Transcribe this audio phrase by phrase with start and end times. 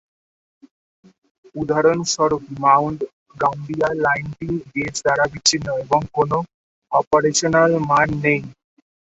[1.55, 2.99] উদাহরণস্বরূপ, Mount
[3.35, 6.39] Gambier লাইনটি gauge দ্বারা বিচ্ছিন্ন এবং কোনও
[6.91, 8.41] অপারেশনাল মান নেই।